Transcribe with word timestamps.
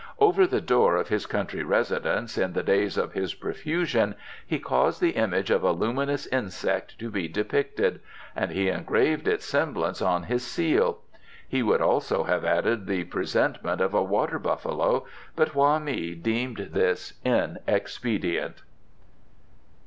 Over 0.17 0.47
the 0.47 0.61
door 0.61 0.95
of 0.95 1.09
his 1.09 1.27
country 1.27 1.61
residence 1.61 2.35
in 2.35 2.53
the 2.53 2.63
days 2.63 2.97
of 2.97 3.13
his 3.13 3.35
profusion 3.35 4.15
he 4.47 4.57
caused 4.57 4.99
the 4.99 5.11
image 5.11 5.51
of 5.51 5.61
a 5.61 5.71
luminous 5.71 6.25
insect 6.25 6.97
to 6.97 7.11
be 7.11 7.27
depicted, 7.27 7.99
and 8.35 8.49
he 8.49 8.67
engraved 8.67 9.27
its 9.27 9.45
semblance 9.45 10.01
on 10.01 10.23
his 10.23 10.41
seal. 10.43 11.01
He 11.47 11.61
would 11.61 11.81
also 11.83 12.23
have 12.23 12.43
added 12.43 12.87
the 12.87 13.03
presentment 13.03 13.79
of 13.79 13.93
a 13.93 14.01
water 14.01 14.39
buffalo, 14.39 15.05
but 15.35 15.49
Hoa 15.49 15.79
mi 15.79 16.15
deemed 16.15 16.69
this 16.71 17.13
inexpedient. 17.23 18.63